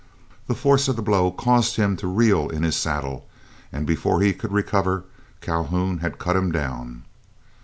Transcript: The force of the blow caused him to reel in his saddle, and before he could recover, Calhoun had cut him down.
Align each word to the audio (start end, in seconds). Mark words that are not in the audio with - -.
The 0.47 0.55
force 0.55 0.87
of 0.87 0.95
the 0.95 1.03
blow 1.03 1.29
caused 1.29 1.75
him 1.75 1.95
to 1.97 2.07
reel 2.07 2.49
in 2.49 2.63
his 2.63 2.75
saddle, 2.75 3.27
and 3.71 3.85
before 3.85 4.23
he 4.23 4.33
could 4.33 4.51
recover, 4.51 5.05
Calhoun 5.41 5.99
had 5.99 6.17
cut 6.17 6.35
him 6.35 6.51
down. 6.51 7.03